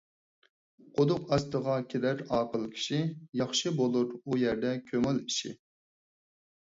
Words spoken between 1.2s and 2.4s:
ئاستىغا كىرەر